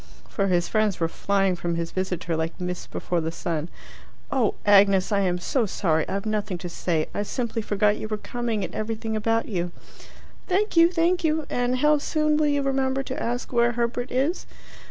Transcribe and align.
For 0.27 0.47
his 0.47 0.67
friends 0.67 0.99
were 0.99 1.07
flying 1.07 1.55
from 1.55 1.75
his 1.75 1.91
visitor 1.91 2.35
like 2.35 2.59
mists 2.59 2.87
before 2.87 3.21
the 3.21 3.31
sun. 3.31 3.69
"Oh, 4.31 4.55
Agnes, 4.65 5.11
I 5.11 5.19
am 5.19 5.37
so 5.37 5.67
sorry; 5.67 6.09
I've 6.09 6.25
nothing 6.25 6.57
to 6.57 6.69
say. 6.69 7.07
I 7.13 7.21
simply 7.21 7.61
forgot 7.61 7.97
you 7.97 8.07
were 8.07 8.17
coming, 8.17 8.63
and 8.63 8.73
everything 8.73 9.15
about 9.15 9.47
you." 9.47 9.71
"Thank 10.47 10.75
you, 10.75 10.91
thank 10.91 11.23
you! 11.23 11.45
And 11.51 11.77
how 11.85 11.99
soon 11.99 12.35
will 12.37 12.47
you 12.47 12.63
remember 12.63 13.03
to 13.03 13.21
ask 13.21 13.53
where 13.53 13.73
Herbert 13.73 14.11
is?" 14.11 14.47